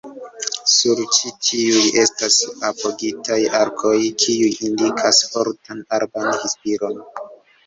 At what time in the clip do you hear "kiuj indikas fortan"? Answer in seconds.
4.25-5.85